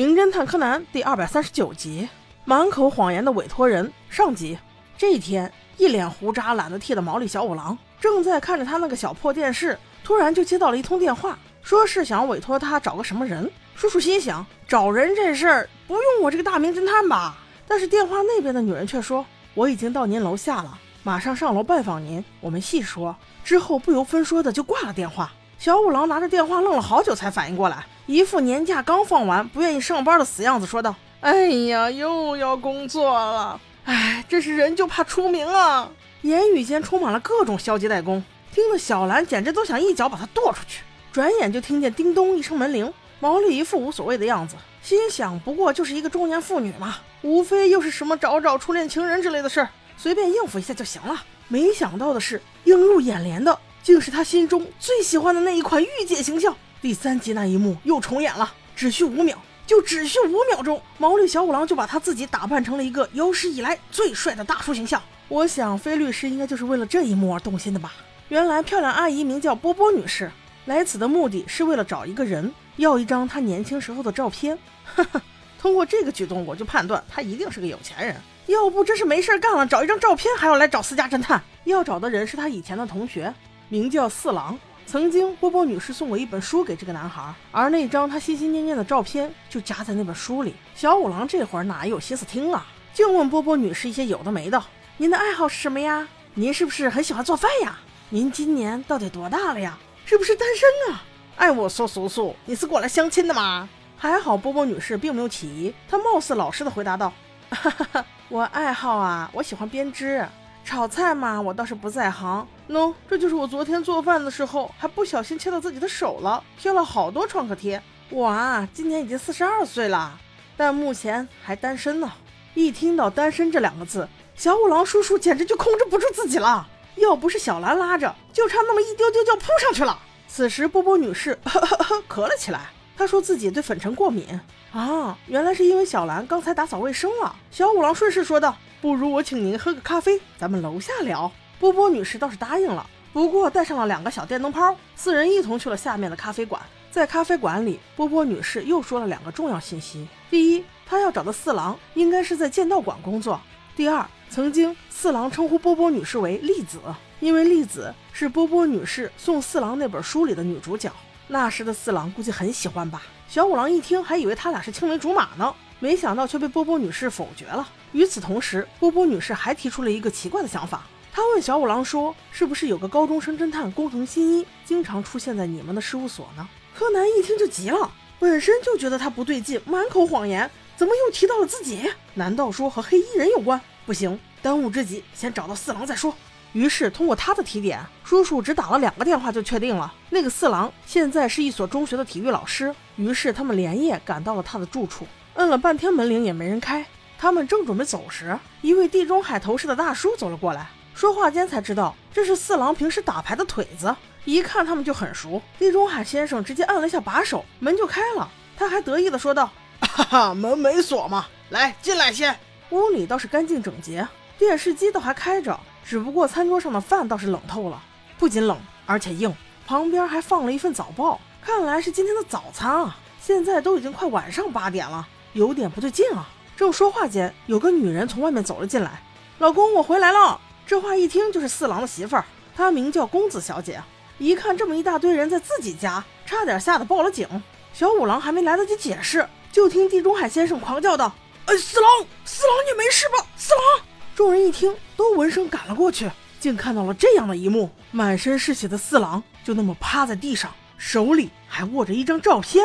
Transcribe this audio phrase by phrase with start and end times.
[0.00, 2.08] 名侦探柯南第二百三十九集：
[2.46, 4.58] 满口谎言的委托人上集。
[4.96, 13.52] 这一天，一脸胡渣、懒得剃的毛利小五郎正在看着他那个小破电视，突然就接到了一通电话，说是想委托他找个什么人。
[13.74, 17.36] 叔叔心想，找人这事儿不用我这个大名侦探吧？
[17.68, 23.14] 但是电话那边的女人却说，我已经到您楼下了，马上上楼拜访您，我们细说。
[23.44, 25.30] 之后不由分说的就挂了电话。
[25.60, 35.90] 小五郎拿着电话愣了好久才反应过来，一副年假刚放完不愿意上班的死样子，说道：“哎呀，又要工作了，哎，这是人就怕出名啊！”
[36.22, 40.80] 言语间充满了各种消极怠工，听得小兰简直都想一脚把他跺出去。
[41.12, 49.68] 转眼就听见叮咚一声门铃，毛利一副无所谓的样子，心想不过就是一个中年妇女嘛，无非又是什么找找初恋情人之类的事儿，
[49.98, 51.22] 随便应付一下就行了。
[51.48, 53.58] 没想到的是，映入眼帘的。
[53.90, 56.56] 竟是他心中最喜欢的那一款御姐形象。
[56.80, 65.02] 第三集那一幕又重演了，只需五秒，就只需五秒钟，毛利小五郎就把他自己打扮成了一个有史以来最帅的大叔形象。
[65.26, 67.92] 我想，菲律师应该就是为了这一幕而动心的吧。
[68.28, 70.30] 原来，漂亮阿姨名叫波波女士，
[70.66, 74.56] 来此的目的是为了找一个人，要一张她年轻时候的照片。
[74.84, 75.20] 哈哈，
[75.58, 78.14] 通过这个举动，我就判断她一定是个有钱人，
[78.46, 81.42] 要不真是没事干了，找一张照片还要来找私家侦探。
[81.64, 83.34] 要找的人是他以前的同学。
[83.70, 90.56] 名叫四郎，曾经波波女士送过一本书给这个男孩，而那张他心心念念的照片就夹在那本书里。
[90.74, 94.60] 小五郎这会儿哪有心思听啊，净问波波女士一些有的没的。
[94.96, 96.08] 您的爱好是什么呀？
[96.34, 97.78] 您是不是很喜欢做饭呀？
[98.08, 99.78] 您今年到底多大了呀？
[100.04, 101.04] 是不是单身啊？
[101.36, 103.68] 哎，我说叔叔，你是过来相亲的吗？
[103.96, 107.12] 还好波波女士并没有起疑，她貌似老实的回答道
[107.50, 110.26] ：“哈哈哈，我爱好啊，我喜欢编织。”
[110.70, 112.46] 炒菜嘛，我倒是不在行。
[112.68, 117.82] 喏，这就是我昨天做饭的时候还不小心切到自己的手了，贴了好多创可贴。
[118.08, 120.16] 我啊，今年已经四十二岁了，
[120.56, 122.12] 但目前还单身呢。
[122.54, 126.64] 一听到单身这两个字，小五郎叔叔简直就控制不住自己了。
[126.94, 129.98] 要不是小兰拉着，就差那么一丢丢就扑上去了。
[130.28, 134.26] 此时波波女士呵呵呵咳了起来，她说自己对粉尘过敏
[134.74, 137.34] 啊，原来是因为小兰刚才打扫卫生了。
[137.50, 138.54] 小五郎顺势说道。
[138.82, 141.32] 不如我请您喝个咖啡，咱们楼下聊。
[141.58, 146.60] 波波女士倒是答应了，不过带上了两个小电灯泡，四人一同去了下面的咖啡馆。
[146.90, 153.40] 在咖啡馆里，波波女士又说了两个重要信息：第一，她要找的四郎应该是在剑道馆工作；
[153.74, 156.78] 第二，曾经四郎称呼波波女士为栗子，
[157.20, 160.92] 因为栗子是波波女士送四郎那本书里的女主角。
[161.32, 163.02] 那时的四郎估计很喜欢吧。
[163.28, 165.54] 小五郎一听，还以为他俩是青梅竹马呢。
[165.78, 167.66] 没想到却被波波女士否决了。
[167.92, 170.82] 与此同时，波波女士还提出了一个奇怪的想法。
[171.12, 181.88] 她问小五郎说：“是不是有个高中生侦探工藤新一经常出现在你们的事务所呢？”柯南一听就急了，本身就觉得他不对劲，满口谎言，怎么又提到了自己？
[182.14, 183.60] 难道说和黑衣人有关？
[183.86, 186.12] 不行，当务之急先找到四郎再说。
[186.52, 192.74] 于是通过他的提点，叔叔只打了两个电话就确定了，那个四郎现在是一所中学的体育老师。
[192.96, 195.06] 于是他们连夜赶到了他的住处。
[195.34, 196.84] 摁了半天门铃也没人开，
[197.18, 203.94] 他们正准备走时，一位地中海头饰的大叔走了过来，说话间才知道这是四郎平时打牌的腿子，
[204.24, 205.40] 一看他们就很熟。
[205.58, 209.50] 地中海先生直接按了一下把手，门就开了，他还得意的说道
[209.80, 212.36] ：“哈哈，门没锁嘛，来进来先。”
[212.70, 214.06] 屋里倒是干净整洁，
[214.36, 217.82] 电视机倒还开着，只不过餐桌上的饭倒是冷透了，
[218.18, 219.34] 不仅冷而且硬，
[219.66, 222.96] 旁边还放了一份早报，看来是今天的早餐啊。
[223.20, 225.06] 现在都已经快晚上八点了。
[225.34, 226.28] 有点不对劲啊！
[226.56, 229.00] 正说话间，有个女人从外面走了进来。
[229.38, 230.40] 老公，我回来了。
[230.66, 232.24] 这话一听就是四郎的媳妇儿，
[232.56, 233.80] 她名叫公子小姐。
[234.18, 237.28] 一看这么一大堆人在自己家，差点吓得报了警。
[237.72, 241.12] 小五郎还没来得及解释，就听地中海先生狂叫道
[241.46, 241.88] ：“哎，四郎，
[242.24, 243.24] 四郎，你没事吧？
[243.36, 243.86] 四郎！”
[244.20, 252.62] 众人一听，都闻声赶了过去，竟看到了这样的一幕：满身是血的四郎就那么趴在地上，手里还握着一张照片，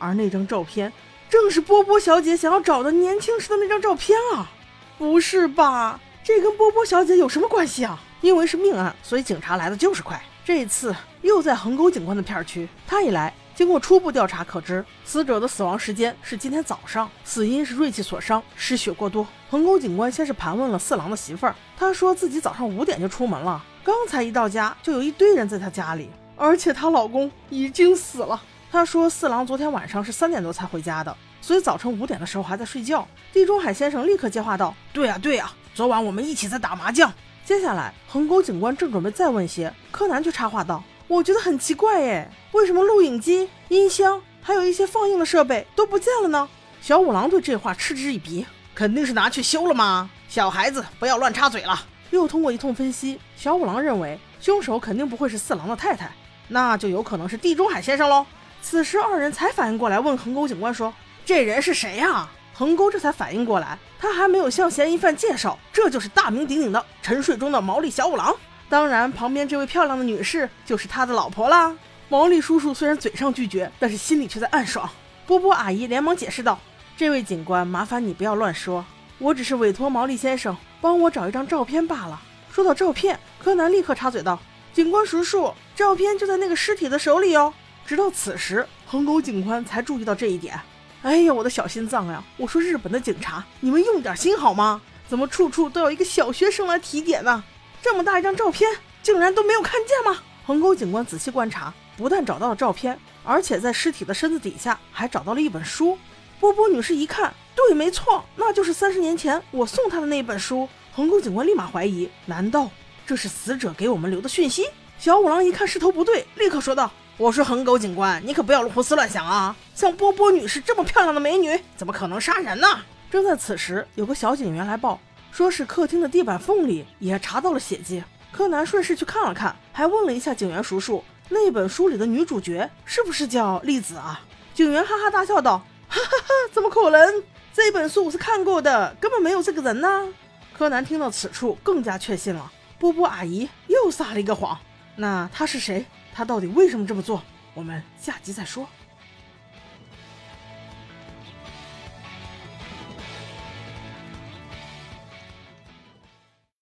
[0.00, 0.92] 而那张照片。
[1.28, 4.50] 正是波波小姐想要找的年轻时的那张照片啊！
[4.98, 6.00] 不是吧？
[6.24, 8.02] 这跟波波小姐有什么关系啊？
[8.20, 10.20] 因为是命案，所以警察来的就是快。
[10.44, 19.26] 这一次又在横沟警官的片区，他一来，经过初步调查可知，死者的死亡时间是今天早上，死因是锐器所伤，失血过多。
[19.50, 28.40] 横沟警官先是盘问了四郎的媳妇儿，她说自己早上五点就出门了，刚才一到家就有一堆人在她家里，而且她老公已经死了。
[28.72, 37.12] 他说：“四郎昨天晚上是三点多才回家的，所以早晨五点的时候还在睡觉。”地中海先生立刻接话道：“对呀，对呀，昨晚我们一起在打麻将。”
[37.44, 46.48] 接下来，横沟警官正准备再问些，柯南却插话道：“我觉得很奇怪，哎，为什么录影机、音箱还有一些放映的设备都不见了呢？
[46.80, 48.46] 小五郎对这话嗤之以鼻，
[48.76, 50.08] 肯定是拿去修了吗？
[50.28, 51.84] 小孩子不要乱插嘴了。
[52.10, 56.12] 又通过一通分析，小五郎认为凶手肯定不会是四郎的太太，
[56.46, 58.24] 那就有可能是地中海先生喽。
[58.62, 60.94] 此时二人才反应过来，问横沟警官说
[61.26, 68.32] ：“这人是谁呀？”横沟这才反应过来，他还没有向嫌疑犯介绍，这就是大名鼎鼎的沉睡中的毛利小五郎。
[68.70, 71.76] 当然，旁边这位漂亮的女士就是他的老婆啦。
[72.08, 74.88] 毛利叔叔虽然嘴上拒绝，但是心里却在暗爽。
[75.26, 76.56] 波波阿姨连忙解释道
[76.96, 78.84] ：“这位警官，麻烦你不要乱说，
[79.18, 82.22] 我只是委托毛利先生帮我找一张照片罢了。”
[82.52, 84.38] 说到照片，柯南立刻插嘴道
[84.72, 87.52] ：“警官叔叔，照片就在那个尸体的手里哦。”
[87.84, 90.56] 直到此时，横沟警官才注意到这一点。
[91.02, 92.22] 哎呀，我的小心脏呀！
[92.36, 94.80] 我说日本的警察，你们用点心好吗？
[95.08, 97.42] 怎么处处都要一个小学生来提点呢？
[97.82, 98.70] 这么大一张照片，
[99.02, 100.20] 竟然都没有看见吗？
[100.46, 101.72] 横沟警官仔细观察。
[101.96, 105.98] 不但找到了照片，而且在尸体的身子底下还找到了一本书。
[106.38, 110.66] 波波女士一看，对，没错，那就是三十年前我送她的那本书。
[110.94, 112.70] 横沟警官立马怀疑，难道
[113.06, 114.66] 这是死者给我们留的讯息？
[114.98, 119.54] 小五郎一看势头不对，立刻说道：“我说横沟警官，你可不要胡思乱想啊！
[119.74, 122.66] 像波波女士这么漂亮的美女，怎么可能杀人呢？”
[123.10, 124.98] 正在此时，有个小警员来报，
[125.30, 128.02] 说是客厅的地板缝里也查到了血迹。
[128.32, 131.02] 柯南顺势去看了看，还问了一下警员叔叔。
[131.28, 134.20] 那本书里的女主角是不是叫栗子啊？
[134.54, 137.22] 警员哈哈大笑道：“哈哈哈，怎么可能？
[137.52, 140.08] 这本书我是看过的，根本没有这个人呢。”
[140.56, 144.58] 柯南听到此处更加确信了，波波阿姨又撒了一个谎。
[144.96, 145.86] 那她是谁？
[146.12, 147.22] 她到底为什么这么做？
[147.54, 148.68] 我们下集再说。